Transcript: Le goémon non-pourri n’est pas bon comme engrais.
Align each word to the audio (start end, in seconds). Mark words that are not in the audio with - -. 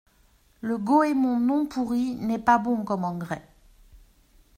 Le 0.61 0.79
goémon 0.79 1.39
non-pourri 1.39 2.15
n’est 2.15 2.39
pas 2.39 2.57
bon 2.57 2.83
comme 2.83 3.05
engrais. 3.05 3.47